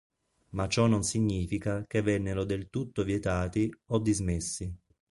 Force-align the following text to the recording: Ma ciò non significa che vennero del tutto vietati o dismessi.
Ma 0.55 0.67
ciò 0.67 0.87
non 0.87 1.03
significa 1.03 1.85
che 1.85 2.01
vennero 2.01 2.43
del 2.43 2.71
tutto 2.71 3.03
vietati 3.03 3.71
o 3.89 3.99
dismessi. 3.99 4.75